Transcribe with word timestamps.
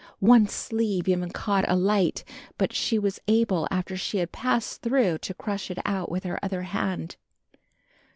One 0.17 0.47
sleeve 0.47 1.07
even 1.07 1.29
caught 1.29 1.69
alight, 1.69 2.23
but 2.57 2.73
she 2.73 2.97
was 2.97 3.19
able 3.27 3.67
after 3.69 3.95
she 3.95 4.17
had 4.17 4.31
passed 4.31 4.81
through 4.81 5.19
to 5.19 5.35
crush 5.35 5.69
it 5.69 5.77
out 5.85 6.09
with 6.09 6.23
her 6.23 6.39
other 6.43 6.63
hand. 6.63 7.17